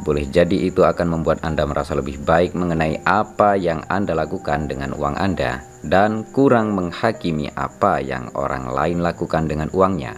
[0.01, 4.97] Boleh jadi itu akan membuat Anda merasa lebih baik mengenai apa yang Anda lakukan dengan
[4.97, 10.17] uang Anda dan kurang menghakimi apa yang orang lain lakukan dengan uangnya.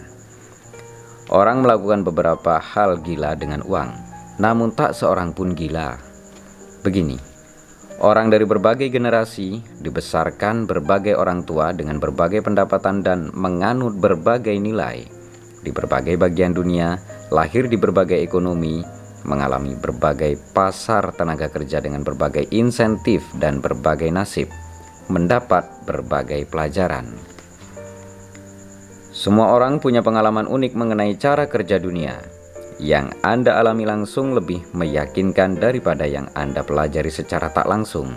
[1.30, 3.90] Orang melakukan beberapa hal gila dengan uang,
[4.38, 5.98] namun tak seorang pun gila.
[6.82, 7.31] Begini,
[8.02, 15.06] Orang dari berbagai generasi dibesarkan berbagai orang tua dengan berbagai pendapatan dan menganut berbagai nilai.
[15.62, 16.98] Di berbagai bagian dunia,
[17.30, 18.82] lahir di berbagai ekonomi,
[19.22, 24.50] mengalami berbagai pasar tenaga kerja dengan berbagai insentif dan berbagai nasib,
[25.06, 27.06] mendapat berbagai pelajaran.
[29.14, 32.31] Semua orang punya pengalaman unik mengenai cara kerja dunia
[32.82, 38.10] yang Anda alami langsung lebih meyakinkan daripada yang Anda pelajari secara tak langsung.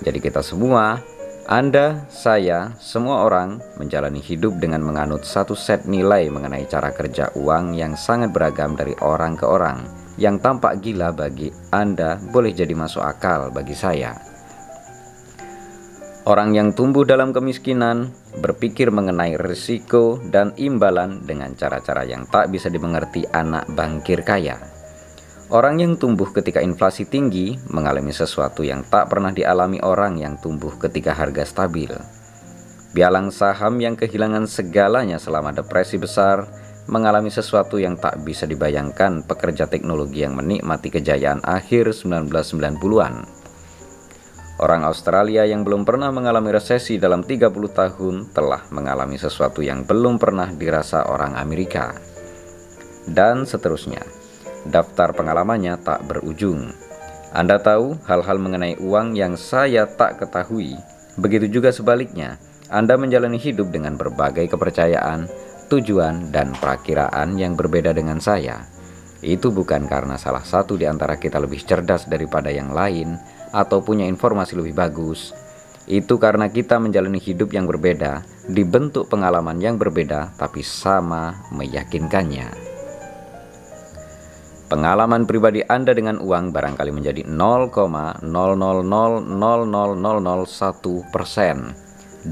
[0.00, 0.96] Jadi kita semua,
[1.44, 7.76] Anda, saya, semua orang menjalani hidup dengan menganut satu set nilai mengenai cara kerja uang
[7.76, 9.84] yang sangat beragam dari orang ke orang.
[10.16, 14.16] Yang tampak gila bagi Anda boleh jadi masuk akal bagi saya.
[16.24, 22.70] Orang yang tumbuh dalam kemiskinan berpikir mengenai risiko dan imbalan dengan cara-cara yang tak bisa
[22.70, 24.56] dimengerti anak bangkir kaya.
[25.48, 30.76] Orang yang tumbuh ketika inflasi tinggi mengalami sesuatu yang tak pernah dialami orang yang tumbuh
[30.76, 31.88] ketika harga stabil.
[32.92, 36.44] Bialang saham yang kehilangan segalanya selama depresi besar
[36.88, 43.37] mengalami sesuatu yang tak bisa dibayangkan pekerja teknologi yang menikmati kejayaan akhir 1990-an.
[44.58, 50.18] Orang Australia yang belum pernah mengalami resesi dalam 30 tahun telah mengalami sesuatu yang belum
[50.18, 51.94] pernah dirasa orang Amerika.
[53.06, 54.02] Dan seterusnya.
[54.66, 56.74] Daftar pengalamannya tak berujung.
[57.30, 60.74] Anda tahu hal-hal mengenai uang yang saya tak ketahui.
[61.14, 65.30] Begitu juga sebaliknya, Anda menjalani hidup dengan berbagai kepercayaan,
[65.70, 68.66] tujuan, dan perakiraan yang berbeda dengan saya.
[69.22, 73.18] Itu bukan karena salah satu di antara kita lebih cerdas daripada yang lain,
[73.50, 75.32] atau punya informasi lebih bagus.
[75.88, 82.52] Itu karena kita menjalani hidup yang berbeda, dibentuk pengalaman yang berbeda, tapi sama meyakinkannya.
[84.68, 88.28] Pengalaman pribadi Anda dengan uang barangkali menjadi 0,0000001%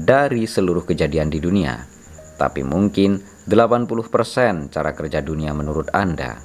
[0.05, 1.81] dari seluruh kejadian di dunia.
[2.37, 3.17] Tapi mungkin
[3.49, 6.37] 80% cara kerja dunia menurut Anda.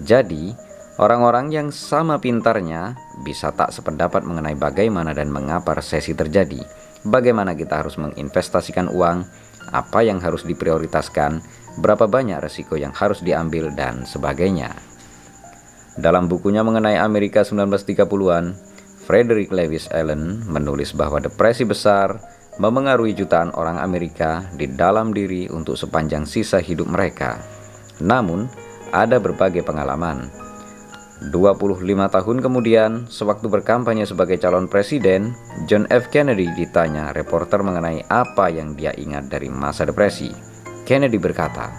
[0.00, 0.56] Jadi,
[0.96, 6.56] Orang-orang yang sama pintarnya bisa tak sependapat mengenai bagaimana dan mengapa resesi terjadi,
[7.04, 9.28] bagaimana kita harus menginvestasikan uang,
[9.76, 11.44] apa yang harus diprioritaskan,
[11.84, 14.72] berapa banyak resiko yang harus diambil, dan sebagainya.
[16.00, 18.56] Dalam bukunya mengenai Amerika 1930-an,
[19.04, 22.16] Frederick Lewis Allen menulis bahwa depresi besar
[22.56, 27.36] memengaruhi jutaan orang Amerika di dalam diri untuk sepanjang sisa hidup mereka.
[28.00, 28.48] Namun,
[28.96, 30.45] ada berbagai pengalaman
[31.16, 31.80] 25
[32.12, 35.32] tahun kemudian, sewaktu berkampanye sebagai calon presiden,
[35.64, 36.12] John F.
[36.12, 40.28] Kennedy ditanya reporter mengenai apa yang dia ingat dari masa depresi.
[40.84, 41.72] Kennedy berkata,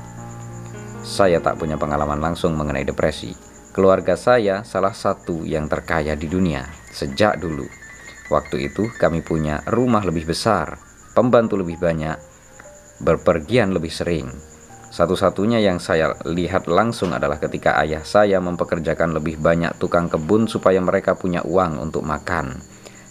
[1.06, 3.30] "Saya tak punya pengalaman langsung mengenai depresi.
[3.78, 7.70] Keluarga saya salah satu yang terkaya di dunia sejak dulu.
[8.34, 10.82] Waktu itu kami punya rumah lebih besar,
[11.14, 12.18] pembantu lebih banyak,
[13.06, 14.57] berpergian lebih sering.
[14.88, 20.80] Satu-satunya yang saya lihat langsung adalah ketika ayah saya mempekerjakan lebih banyak tukang kebun supaya
[20.80, 22.56] mereka punya uang untuk makan.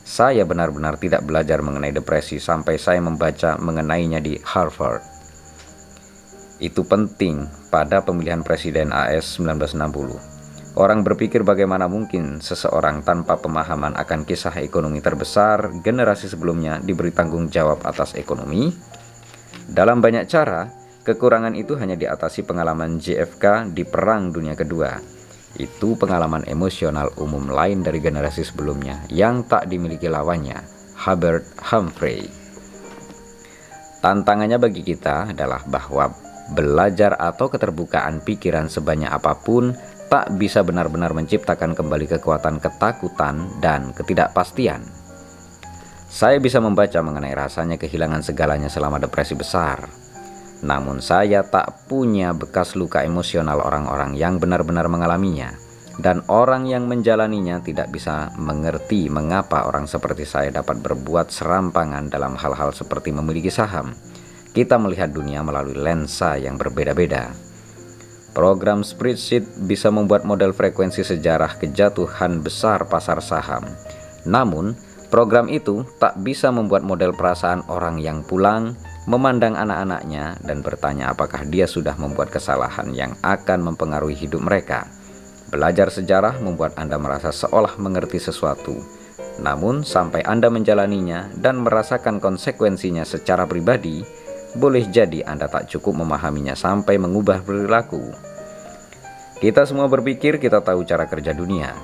[0.07, 5.03] Saya benar-benar tidak belajar mengenai depresi sampai saya membaca mengenainya di Harvard.
[6.57, 10.37] Itu penting pada pemilihan presiden AS 1960.
[10.77, 17.49] Orang berpikir bagaimana mungkin seseorang tanpa pemahaman akan kisah ekonomi terbesar generasi sebelumnya diberi tanggung
[17.49, 18.73] jawab atas ekonomi.
[19.69, 24.99] Dalam banyak cara, kekurangan itu hanya diatasi pengalaman JFK di Perang Dunia Kedua.
[25.55, 30.59] Itu pengalaman emosional umum lain dari generasi sebelumnya yang tak dimiliki lawannya,
[31.07, 32.27] Hubert Humphrey.
[34.03, 36.11] Tantangannya bagi kita adalah bahwa
[36.51, 39.79] belajar atau keterbukaan pikiran sebanyak apa pun
[40.11, 44.83] tak bisa benar-benar menciptakan kembali kekuatan ketakutan dan ketidakpastian.
[46.07, 50.06] Saya bisa membaca mengenai rasanya kehilangan segalanya selama depresi besar.
[50.65, 55.53] Namun saya tak punya bekas luka emosional orang-orang yang benar-benar mengalaminya.
[55.97, 62.37] Dan orang yang menjalaninya tidak bisa mengerti mengapa orang seperti saya dapat berbuat serampangan dalam
[62.37, 63.97] hal-hal seperti memiliki saham.
[64.53, 67.33] Kita melihat dunia melalui lensa yang berbeda-beda.
[68.37, 73.65] Program spreadsheet bisa membuat model frekuensi sejarah kejatuhan besar pasar saham.
[74.29, 74.77] Namun,
[75.09, 78.77] program itu tak bisa membuat model perasaan orang yang pulang,
[79.07, 84.91] memandang anak-anaknya, dan bertanya apakah dia sudah membuat kesalahan yang akan mempengaruhi hidup mereka.
[85.47, 88.75] Belajar sejarah membuat Anda merasa seolah mengerti sesuatu.
[89.39, 94.03] Namun, sampai Anda menjalaninya dan merasakan konsekuensinya secara pribadi,
[94.59, 98.11] boleh jadi Anda tak cukup memahaminya sampai mengubah perilaku.
[99.37, 101.77] Kita semua berpikir kita tahu cara kerja dunia,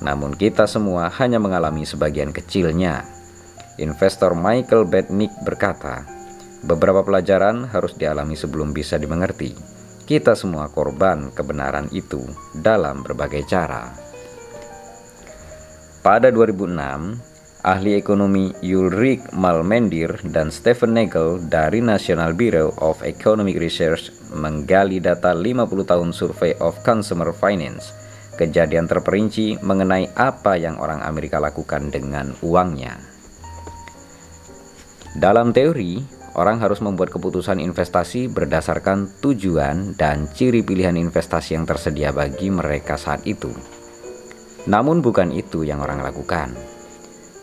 [0.00, 3.04] namun kita semua hanya mengalami sebagian kecilnya.
[3.76, 6.15] Investor Michael Bednick berkata,
[6.66, 9.54] beberapa pelajaran harus dialami sebelum bisa dimengerti.
[10.06, 12.22] Kita semua korban kebenaran itu
[12.54, 13.90] dalam berbagai cara.
[16.02, 24.14] Pada 2006, ahli ekonomi Ulrich Malmendir dan Stephen Nagel dari National Bureau of Economic Research
[24.30, 27.90] menggali data 50 tahun Survey of Consumer Finance,
[28.38, 32.94] kejadian terperinci mengenai apa yang orang Amerika lakukan dengan uangnya.
[35.18, 35.98] Dalam teori,
[36.36, 43.00] orang harus membuat keputusan investasi berdasarkan tujuan dan ciri pilihan investasi yang tersedia bagi mereka
[43.00, 43.48] saat itu.
[44.68, 46.52] Namun bukan itu yang orang lakukan.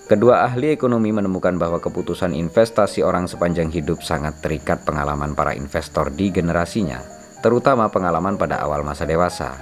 [0.04, 6.14] Kedua ahli ekonomi menemukan bahwa keputusan investasi orang sepanjang hidup sangat terikat pengalaman para investor
[6.14, 7.02] di generasinya,
[7.42, 9.56] terutama pengalaman pada awal masa dewasa.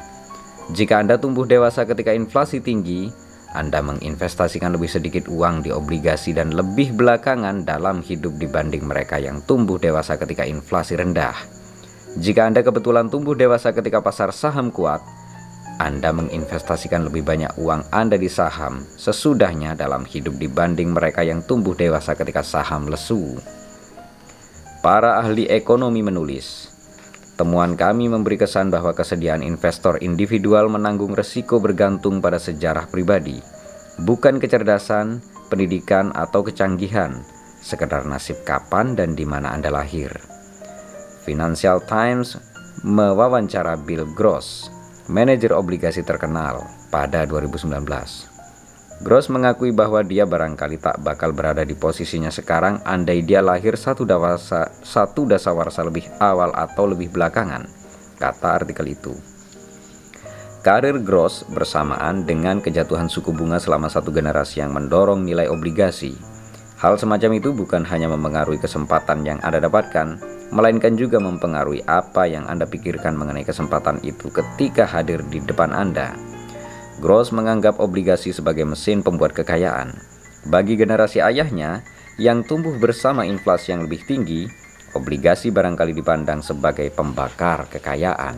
[0.73, 3.13] Jika Anda tumbuh dewasa ketika inflasi tinggi,
[3.51, 9.43] Anda menginvestasikan lebih sedikit uang di obligasi dan lebih belakangan dalam hidup dibanding mereka yang
[9.43, 11.35] tumbuh dewasa ketika inflasi rendah.
[12.15, 15.03] Jika Anda kebetulan tumbuh dewasa ketika pasar saham kuat,
[15.81, 21.73] anda menginvestasikan lebih banyak uang Anda di saham sesudahnya dalam hidup dibanding mereka yang tumbuh
[21.73, 23.41] dewasa ketika saham lesu.
[24.85, 26.70] Para ahli ekonomi menulis,
[27.41, 33.41] temuan kami memberi kesan bahwa kesediaan investor individual menanggung resiko bergantung pada sejarah pribadi,
[34.05, 37.25] bukan kecerdasan, pendidikan, atau kecanggihan,
[37.65, 40.13] sekedar nasib kapan dan di mana Anda lahir.
[41.25, 42.37] Financial Times
[42.85, 44.69] mewawancara Bill Gross,
[45.09, 46.61] manajer obligasi terkenal
[46.93, 48.30] pada 2019.
[49.01, 54.05] Gross mengakui bahwa dia barangkali tak bakal berada di posisinya sekarang andai dia lahir satu
[54.05, 57.65] dawasa, satu dasawarsa lebih awal atau lebih belakangan,
[58.21, 59.17] kata artikel itu.
[60.61, 66.13] Karir Gross bersamaan dengan kejatuhan suku bunga selama satu generasi yang mendorong nilai obligasi.
[66.77, 70.21] Hal semacam itu bukan hanya mempengaruhi kesempatan yang Anda dapatkan,
[70.53, 76.30] melainkan juga mempengaruhi apa yang Anda pikirkan mengenai kesempatan itu ketika hadir di depan Anda.
[77.01, 79.97] Gross menganggap obligasi sebagai mesin pembuat kekayaan.
[80.45, 81.81] Bagi generasi ayahnya
[82.21, 84.45] yang tumbuh bersama inflasi yang lebih tinggi,
[84.93, 88.37] obligasi barangkali dipandang sebagai pembakar kekayaan.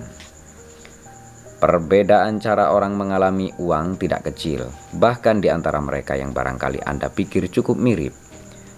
[1.59, 7.51] Perbedaan cara orang mengalami uang tidak kecil, bahkan di antara mereka yang barangkali Anda pikir
[7.51, 8.15] cukup mirip.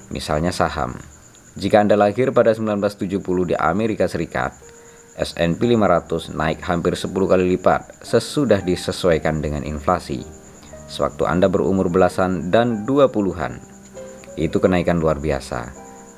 [0.10, 0.98] Misalnya saham.
[1.58, 4.54] Jika Anda lahir pada 1970 di Amerika Serikat,
[5.16, 10.24] S&P 500 naik hampir 10 kali lipat sesudah disesuaikan dengan inflasi.
[10.86, 13.58] Sewaktu Anda berumur belasan dan 20-an,
[14.36, 15.72] itu kenaikan luar biasa.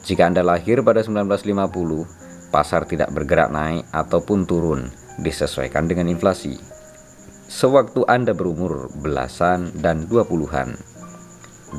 [0.04, 4.90] Jika Anda lahir pada 1950, pasar tidak bergerak naik ataupun turun,
[5.22, 6.58] disesuaikan dengan inflasi.
[7.48, 10.98] Sewaktu Anda berumur belasan dan 20-an,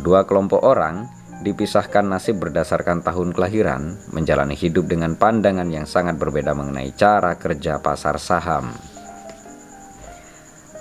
[0.04, 1.08] Dua kelompok orang
[1.42, 7.78] dipisahkan nasib berdasarkan tahun kelahiran, menjalani hidup dengan pandangan yang sangat berbeda mengenai cara kerja
[7.78, 8.74] pasar saham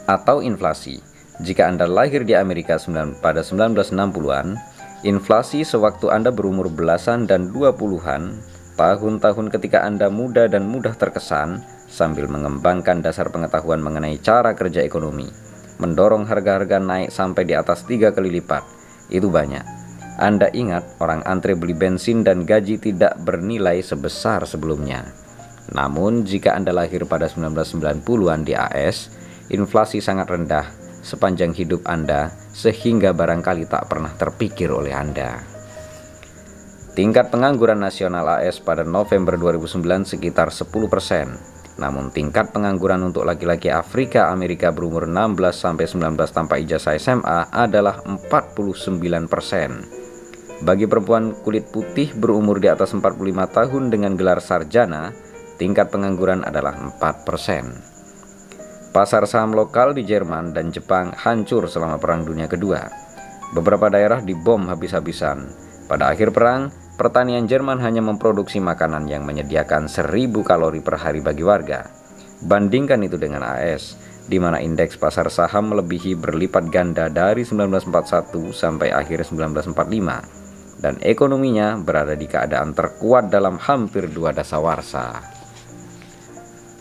[0.07, 1.03] atau inflasi.
[1.37, 2.81] Jika Anda lahir di Amerika
[3.21, 4.57] pada 1960-an,
[5.05, 8.41] inflasi sewaktu Anda berumur belasan dan 20-an,
[8.73, 15.29] tahun-tahun ketika Anda muda dan mudah terkesan sambil mengembangkan dasar pengetahuan mengenai cara kerja ekonomi,
[15.77, 18.65] mendorong harga-harga naik sampai di atas tiga kali lipat.
[19.13, 19.86] Itu banyak.
[20.17, 25.05] Anda ingat orang antre beli bensin dan gaji tidak bernilai sebesar sebelumnya.
[25.77, 29.13] Namun jika Anda lahir pada 1990-an di AS,
[29.53, 30.65] inflasi sangat rendah
[31.05, 35.37] sepanjang hidup Anda sehingga barangkali tak pernah terpikir oleh Anda.
[36.97, 41.77] Tingkat pengangguran nasional AS pada November 2009 sekitar 10%.
[41.77, 48.01] Namun tingkat pengangguran untuk laki-laki Afrika Amerika berumur 16 sampai 19 tanpa ijazah SMA adalah
[48.01, 50.06] 49%.
[50.57, 53.13] Bagi perempuan kulit putih berumur di atas 45
[53.53, 55.13] tahun dengan gelar sarjana,
[55.61, 58.89] tingkat pengangguran adalah 4%.
[58.89, 62.89] Pasar saham lokal di Jerman dan Jepang hancur selama Perang Dunia Kedua.
[63.53, 65.45] Beberapa daerah dibom habis-habisan.
[65.85, 70.09] Pada akhir perang, pertanian Jerman hanya memproduksi makanan yang menyediakan 1000
[70.41, 71.85] kalori per hari bagi warga.
[72.41, 73.93] Bandingkan itu dengan AS,
[74.25, 80.46] di mana indeks pasar saham melebihi berlipat ganda dari 1941 sampai akhir 1945
[80.77, 85.37] dan ekonominya berada di keadaan terkuat dalam hampir dua dasawarsa.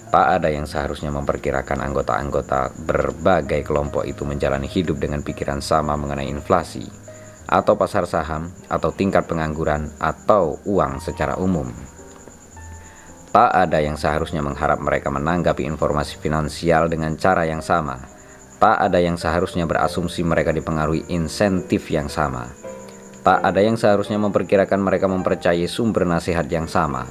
[0.07, 6.31] Tak ada yang seharusnya memperkirakan anggota-anggota berbagai kelompok itu menjalani hidup dengan pikiran sama mengenai
[6.31, 6.87] inflasi,
[7.51, 11.69] atau pasar saham, atau tingkat pengangguran, atau uang secara umum.
[13.35, 18.01] Tak ada yang seharusnya mengharap mereka menanggapi informasi finansial dengan cara yang sama.
[18.57, 22.49] Tak ada yang seharusnya berasumsi mereka dipengaruhi insentif yang sama
[23.27, 27.11] Tak ada yang seharusnya memperkirakan mereka mempercayai sumber nasihat yang sama.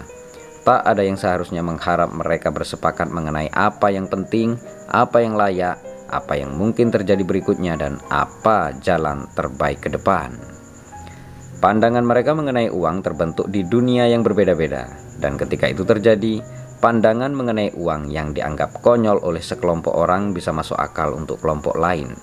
[0.63, 4.55] Tak ada yang seharusnya mengharap mereka bersepakat mengenai apa yang penting,
[4.87, 5.75] apa yang layak,
[6.07, 10.39] apa yang mungkin terjadi berikutnya, dan apa jalan terbaik ke depan.
[11.59, 14.87] Pandangan mereka mengenai uang terbentuk di dunia yang berbeda-beda,
[15.19, 16.39] dan ketika itu terjadi,
[16.79, 22.15] pandangan mengenai uang yang dianggap konyol oleh sekelompok orang bisa masuk akal untuk kelompok lain.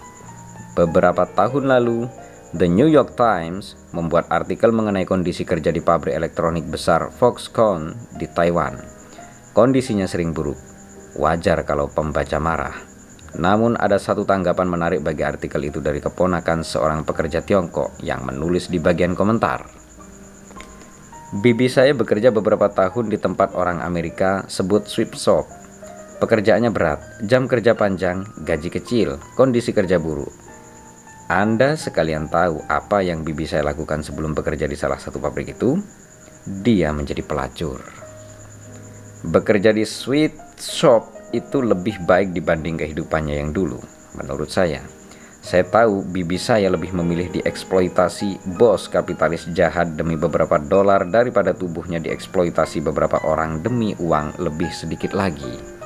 [0.72, 2.08] Beberapa tahun lalu,
[2.52, 8.28] The New York Times membuat artikel mengenai kondisi kerja di pabrik elektronik besar Foxconn di
[8.28, 8.76] Taiwan.
[9.56, 10.60] Kondisinya sering buruk.
[11.16, 12.76] Wajar kalau pembaca marah.
[13.40, 18.68] Namun ada satu tanggapan menarik bagi artikel itu dari keponakan seorang pekerja Tiongkok yang menulis
[18.68, 19.64] di bagian komentar.
[21.40, 25.48] Bibi saya bekerja beberapa tahun di tempat orang Amerika sebut sweep shop.
[26.20, 30.51] Pekerjaannya berat, jam kerja panjang, gaji kecil, kondisi kerja buruk
[31.32, 35.80] anda sekalian tahu apa yang bibi saya lakukan sebelum bekerja di salah satu pabrik itu?
[36.44, 37.80] Dia menjadi pelacur.
[39.24, 43.80] Bekerja di sweet shop itu lebih baik dibanding kehidupannya yang dulu,
[44.20, 44.84] menurut saya.
[45.40, 51.96] Saya tahu bibi saya lebih memilih dieksploitasi bos kapitalis jahat demi beberapa dolar daripada tubuhnya
[51.96, 55.80] dieksploitasi beberapa orang demi uang lebih sedikit lagi.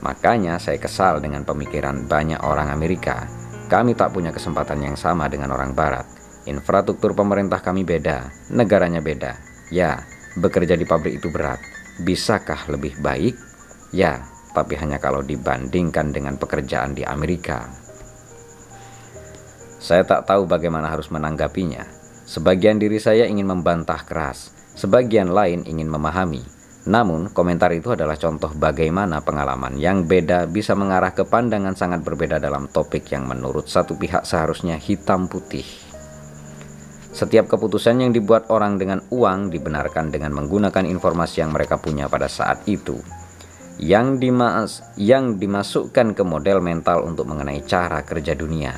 [0.00, 5.50] Makanya saya kesal dengan pemikiran banyak orang Amerika kami tak punya kesempatan yang sama dengan
[5.50, 6.06] orang Barat.
[6.46, 9.34] Infrastruktur pemerintah kami beda, negaranya beda.
[9.74, 10.06] Ya,
[10.38, 11.58] bekerja di pabrik itu berat.
[12.06, 13.34] Bisakah lebih baik?
[13.90, 14.22] Ya,
[14.54, 17.66] tapi hanya kalau dibandingkan dengan pekerjaan di Amerika.
[19.82, 21.82] Saya tak tahu bagaimana harus menanggapinya.
[22.26, 26.55] Sebagian diri saya ingin membantah keras, sebagian lain ingin memahami.
[26.86, 32.38] Namun, komentar itu adalah contoh bagaimana pengalaman yang beda bisa mengarah ke pandangan sangat berbeda
[32.38, 35.66] dalam topik yang menurut satu pihak seharusnya hitam putih.
[37.10, 42.30] Setiap keputusan yang dibuat orang dengan uang dibenarkan dengan menggunakan informasi yang mereka punya pada
[42.30, 43.02] saat itu.
[43.82, 48.72] Yang, dimas yang dimasukkan ke model mental untuk mengenai cara kerja dunia.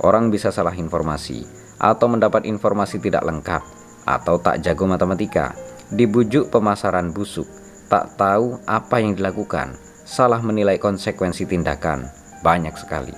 [0.00, 1.44] Orang bisa salah informasi,
[1.76, 3.62] atau mendapat informasi tidak lengkap,
[4.06, 5.52] atau tak jago matematika,
[5.94, 7.46] dibujuk pemasaran busuk,
[7.86, 12.10] tak tahu apa yang dilakukan, salah menilai konsekuensi tindakan,
[12.42, 13.14] banyak sekali.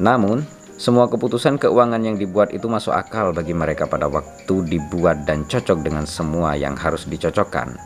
[0.00, 0.40] Namun,
[0.80, 5.84] semua keputusan keuangan yang dibuat itu masuk akal bagi mereka pada waktu dibuat dan cocok
[5.84, 7.76] dengan semua yang harus dicocokkan.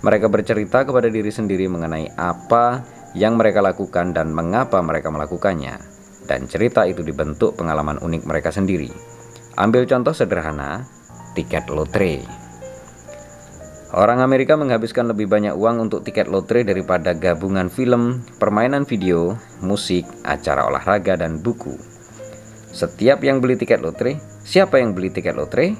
[0.00, 2.80] Mereka bercerita kepada diri sendiri mengenai apa
[3.12, 5.76] yang mereka lakukan dan mengapa mereka melakukannya.
[6.24, 8.88] Dan cerita itu dibentuk pengalaman unik mereka sendiri.
[9.60, 10.88] Ambil contoh sederhana,
[11.36, 12.47] tiket lotre.
[13.88, 20.04] Orang Amerika menghabiskan lebih banyak uang untuk tiket lotre daripada gabungan film, permainan video, musik,
[20.28, 21.72] acara olahraga, dan buku.
[22.68, 25.72] Setiap yang beli tiket lotre, siapa yang beli tiket lotre?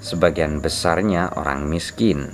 [0.00, 2.24] Sebagian besarnya orang miskin.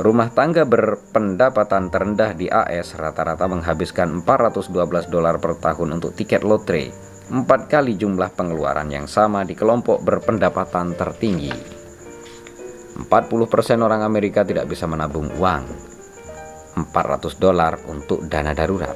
[0.00, 6.88] Rumah tangga berpendapatan terendah di AS rata-rata menghabiskan 412 dolar per tahun untuk tiket lotre,
[7.28, 11.83] empat kali jumlah pengeluaran yang sama di kelompok berpendapatan tertinggi.
[12.94, 15.64] 40% orang Amerika tidak bisa menabung uang
[16.78, 18.94] 400 dolar untuk dana darurat.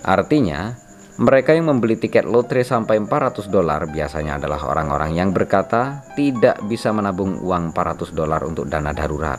[0.00, 0.72] Artinya,
[1.20, 6.96] mereka yang membeli tiket lotre sampai 400 dolar biasanya adalah orang-orang yang berkata tidak bisa
[6.96, 9.36] menabung uang 400 dolar untuk dana darurat.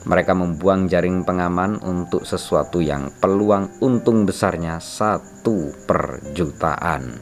[0.00, 7.20] Mereka membuang jaring pengaman untuk sesuatu yang peluang untung besarnya satu per jutaan.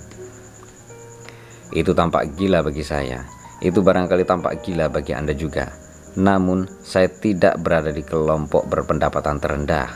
[1.74, 3.26] Itu tampak gila bagi saya.
[3.58, 5.87] Itu barangkali tampak gila bagi Anda juga.
[6.18, 9.86] Namun, saya tidak berada di kelompok berpendapatan terendah.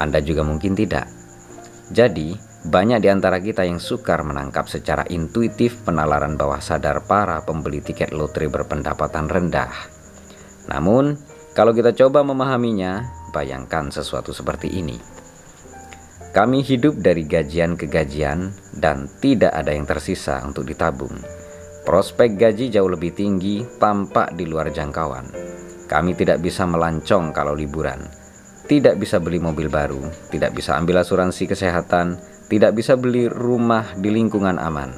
[0.00, 1.04] Anda juga mungkin tidak.
[1.92, 2.32] Jadi,
[2.64, 8.16] banyak di antara kita yang sukar menangkap secara intuitif penalaran bawah sadar para pembeli tiket
[8.16, 9.72] lotre berpendapatan rendah.
[10.72, 11.20] Namun,
[11.52, 13.04] kalau kita coba memahaminya,
[13.36, 14.96] bayangkan sesuatu seperti ini.
[16.32, 21.37] Kami hidup dari gajian ke gajian dan tidak ada yang tersisa untuk ditabung.
[21.88, 25.32] Prospek gaji jauh lebih tinggi tampak di luar jangkauan.
[25.88, 28.04] Kami tidak bisa melancong kalau liburan.
[28.68, 32.20] Tidak bisa beli mobil baru, tidak bisa ambil asuransi kesehatan,
[32.52, 34.92] tidak bisa beli rumah di lingkungan aman.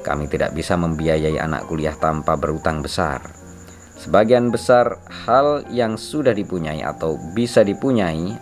[0.00, 3.42] Kami tidak bisa membiayai anak kuliah tanpa berutang besar
[4.02, 8.34] Sebagian besar hal yang sudah dipunyai atau bisa dipunyai,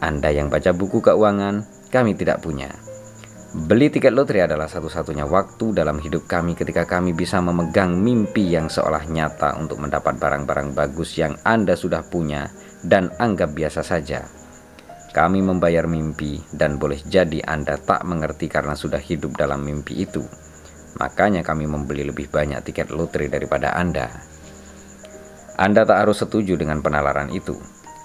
[0.00, 2.72] Anda yang baca buku keuangan, kami tidak punya.
[3.56, 8.68] Beli tiket lotre adalah satu-satunya waktu dalam hidup kami ketika kami bisa memegang mimpi yang
[8.68, 12.52] seolah nyata untuk mendapat barang-barang bagus yang Anda sudah punya
[12.84, 14.28] dan anggap biasa saja.
[15.16, 20.20] Kami membayar mimpi dan boleh jadi Anda tak mengerti karena sudah hidup dalam mimpi itu.
[21.00, 24.12] Makanya kami membeli lebih banyak tiket lotre daripada Anda.
[25.56, 27.56] Anda tak harus setuju dengan penalaran itu.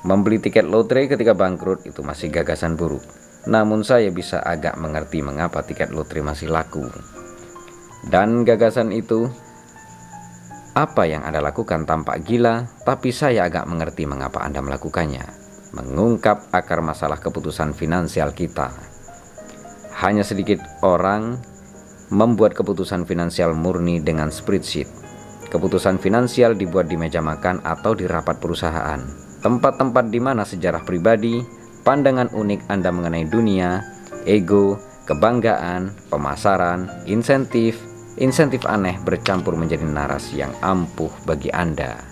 [0.07, 3.03] Membeli tiket lotre ketika bangkrut itu masih gagasan buruk.
[3.49, 6.85] Namun saya bisa agak mengerti mengapa tiket lotre masih laku.
[8.05, 9.29] Dan gagasan itu
[10.77, 15.25] apa yang Anda lakukan tampak gila, tapi saya agak mengerti mengapa Anda melakukannya.
[15.71, 18.69] Mengungkap akar masalah keputusan finansial kita.
[20.01, 21.39] Hanya sedikit orang
[22.11, 25.01] membuat keputusan finansial murni dengan spreadsheet
[25.51, 29.03] Keputusan finansial dibuat di meja makan atau di rapat perusahaan,
[29.43, 31.43] tempat-tempat di mana sejarah pribadi,
[31.81, 33.81] pandangan unik Anda mengenai dunia,
[34.25, 34.77] ego,
[35.09, 37.81] kebanggaan, pemasaran, insentif,
[38.21, 42.11] insentif aneh bercampur menjadi narasi yang ampuh bagi Anda.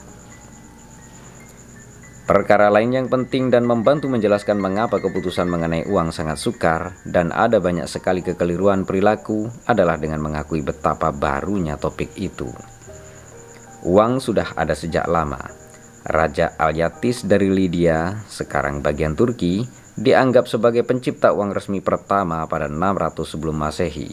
[2.29, 7.57] Perkara lain yang penting dan membantu menjelaskan mengapa keputusan mengenai uang sangat sukar dan ada
[7.57, 12.45] banyak sekali kekeliruan perilaku adalah dengan mengakui betapa barunya topik itu.
[13.81, 15.58] Uang sudah ada sejak lama.
[16.09, 19.61] Raja Alyatis dari Lydia, sekarang bagian Turki,
[19.93, 24.09] dianggap sebagai pencipta uang resmi pertama pada 600 sebelum Masehi.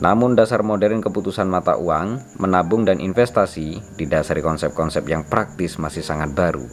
[0.00, 6.32] Namun dasar modern keputusan mata uang, menabung dan investasi didasari konsep-konsep yang praktis masih sangat
[6.32, 6.64] baru.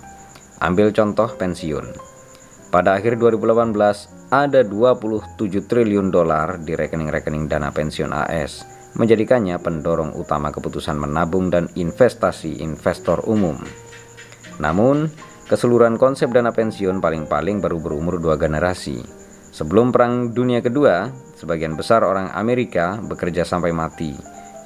[0.64, 1.92] Ambil contoh pensiun.
[2.72, 3.76] Pada akhir 2018,
[4.32, 8.64] ada 27 triliun dolar di rekening-rekening dana pensiun AS
[8.96, 13.60] menjadikannya pendorong utama keputusan menabung dan investasi investor umum.
[14.58, 15.10] Namun,
[15.50, 19.02] keseluruhan konsep dana pensiun paling-paling baru berumur dua generasi.
[19.54, 24.14] Sebelum Perang Dunia Kedua, sebagian besar orang Amerika bekerja sampai mati.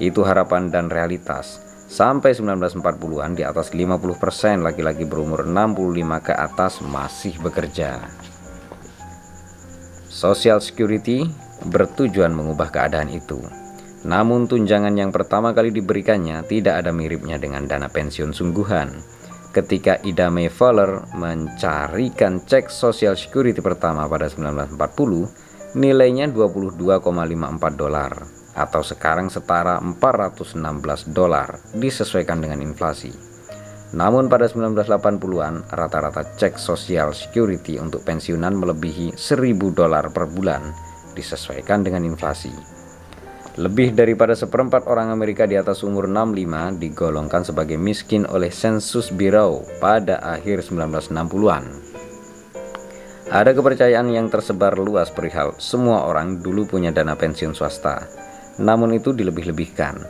[0.00, 1.60] Itu harapan dan realitas.
[1.92, 8.00] Sampai 1940-an di atas 50% laki-laki berumur 65 ke atas masih bekerja.
[10.08, 11.28] Social Security
[11.68, 13.40] bertujuan mengubah keadaan itu.
[14.02, 18.88] Namun tunjangan yang pertama kali diberikannya tidak ada miripnya dengan dana pensiun sungguhan.
[19.52, 26.80] Ketika Ida May Fowler mencarikan cek Social Security pertama pada 1940, nilainya 22,54
[27.76, 28.16] dolar
[28.56, 30.56] atau sekarang setara 416
[31.12, 33.12] dolar disesuaikan dengan inflasi.
[33.92, 40.72] Namun pada 1980-an, rata-rata cek Social Security untuk pensiunan melebihi 1000 dolar per bulan
[41.12, 42.81] disesuaikan dengan inflasi.
[43.52, 49.60] Lebih daripada seperempat orang Amerika di atas umur 65 digolongkan sebagai miskin oleh sensus Bureau
[49.76, 51.64] pada akhir 1960-an.
[53.28, 58.08] Ada kepercayaan yang tersebar luas perihal semua orang dulu punya dana pensiun swasta.
[58.56, 60.00] Namun itu dilebih-lebihkan.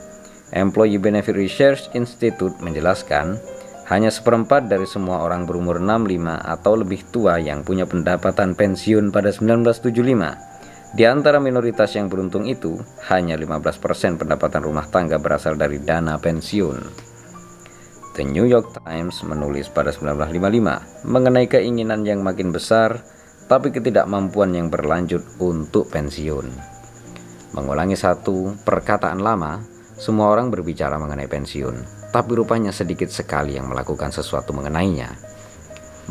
[0.54, 3.42] Employee Benefit Research Institute menjelaskan,
[3.90, 9.34] hanya seperempat dari semua orang berumur 65 atau lebih tua yang punya pendapatan pensiun pada
[9.34, 10.51] 1975
[10.92, 12.76] Di antara minoritas yang beruntung itu,
[13.08, 17.08] hanya 15% pendapatan rumah tangga berasal dari dana pensiun.
[18.12, 23.00] The New York Times menulis pada 1955 mengenai keinginan yang makin besar
[23.48, 26.52] tapi ketidakmampuan yang berlanjut untuk pensiun.
[27.56, 29.64] Mengulangi satu perkataan lama,
[29.96, 35.08] semua orang berbicara mengenai pensiun, tapi rupanya sedikit sekali yang melakukan sesuatu mengenainya.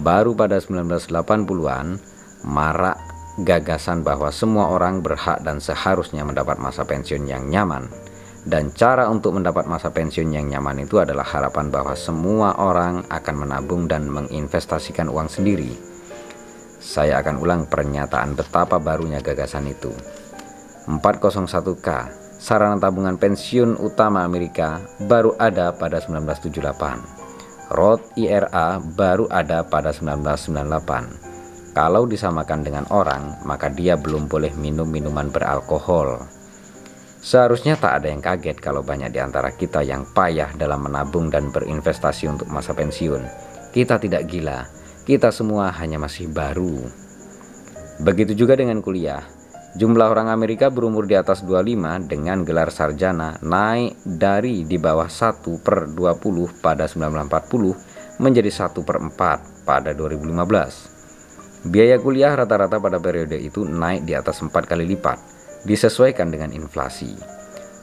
[0.02, 2.02] Baru pada 1980-an,
[2.50, 7.88] marak gagasan bahwa semua orang berhak dan seharusnya mendapat masa pensiun yang nyaman.
[8.42, 13.36] Dan cara untuk mendapat masa pensiun yang nyaman itu adalah harapan bahwa semua orang akan
[13.38, 15.92] menabung dan menginvestasikan uang sendiri
[16.82, 19.94] saya akan ulang pernyataan betapa barunya gagasan itu.
[20.90, 21.88] 401k,
[22.42, 27.70] sarana tabungan pensiun utama Amerika baru ada pada 1978.
[27.72, 31.31] Roth IRA baru ada pada 1998.
[31.72, 36.20] Kalau disamakan dengan orang, maka dia belum boleh minum minuman beralkohol.
[37.24, 41.48] Seharusnya tak ada yang kaget kalau banyak di antara kita yang payah dalam menabung dan
[41.48, 43.24] berinvestasi untuk masa pensiun.
[43.72, 44.68] Kita tidak gila,
[45.08, 46.84] kita semua hanya masih baru.
[48.04, 49.24] Begitu juga dengan kuliah.
[49.72, 55.40] Jumlah orang Amerika berumur di atas 25 dengan gelar sarjana naik dari di bawah 1
[55.64, 61.01] per 20 pada 1940 menjadi 1 per 4 pada 2015.
[61.62, 65.22] Biaya kuliah rata-rata pada periode itu naik di atas 4 kali lipat,
[65.62, 67.14] disesuaikan dengan inflasi.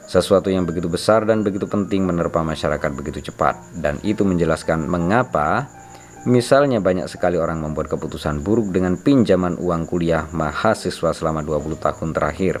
[0.03, 5.71] Sesuatu yang begitu besar dan begitu penting menerpa masyarakat begitu cepat, dan itu menjelaskan mengapa
[6.27, 12.11] Misalnya banyak sekali orang membuat keputusan buruk dengan pinjaman uang kuliah mahasiswa selama 20 tahun
[12.11, 12.59] terakhir.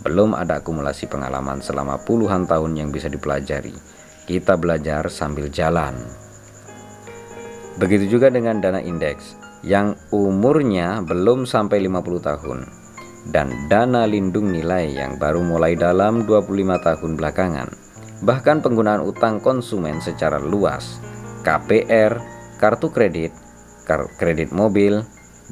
[0.00, 3.76] Belum ada akumulasi pengalaman selama puluhan tahun yang bisa dipelajari.
[4.24, 5.92] Kita belajar sambil jalan.
[7.76, 12.58] Begitu juga dengan dana indeks yang umurnya belum sampai 50 tahun
[13.34, 17.68] dan dana lindung nilai yang baru mulai dalam 25 tahun belakangan.
[18.22, 21.02] Bahkan penggunaan utang konsumen secara luas,
[21.42, 22.16] KPR,
[22.56, 23.34] kartu kredit,
[24.16, 25.02] kredit mobil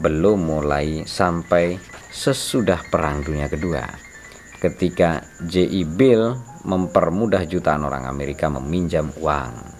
[0.00, 1.77] belum mulai sampai
[2.09, 3.85] sesudah Perang Dunia Kedua.
[4.62, 5.85] Ketika J.E.
[5.85, 6.33] Bill
[6.64, 9.73] mempermudah jutaan orang Amerika meminjam uang.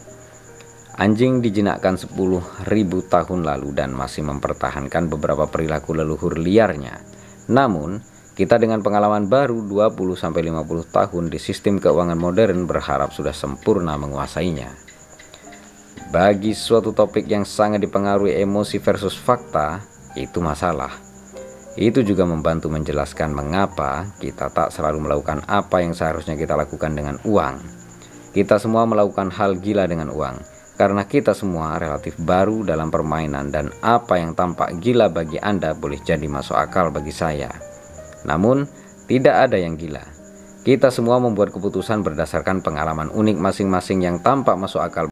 [0.95, 2.63] Anjing dijinakkan 10.000
[3.11, 7.03] tahun lalu dan masih mempertahankan beberapa perilaku leluhur liarnya.
[7.51, 7.99] Namun,
[8.39, 10.55] kita dengan pengalaman baru 20-50
[10.95, 14.71] tahun di sistem keuangan modern berharap sudah sempurna menguasainya.
[16.15, 19.83] Bagi suatu topik yang sangat dipengaruhi emosi versus fakta,
[20.15, 20.95] itu masalah.
[21.75, 27.19] Itu juga membantu menjelaskan mengapa kita tak selalu melakukan apa yang seharusnya kita lakukan dengan
[27.27, 27.59] uang.
[28.31, 33.75] Kita semua melakukan hal gila dengan uang, karena kita semua relatif baru dalam permainan dan
[33.83, 37.51] apa yang tampak gila bagi Anda boleh jadi masuk akal bagi saya.
[38.23, 38.67] Namun,
[39.11, 40.15] tidak ada yang gila.
[40.65, 45.03] Kita semua membuat keputusan berdasarkan pengalaman unik masing-masing yang tampak masuk akal